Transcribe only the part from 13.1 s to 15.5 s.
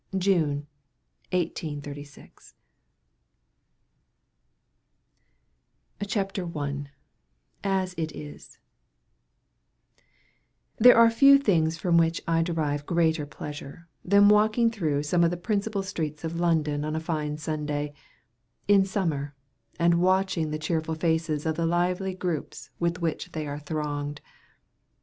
pleasure, than walking through some of the